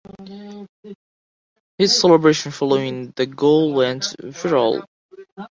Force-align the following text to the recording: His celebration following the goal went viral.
His 1.77 2.01
celebration 2.01 2.51
following 2.51 3.11
the 3.15 3.27
goal 3.27 3.75
went 3.75 4.01
viral. 4.19 4.83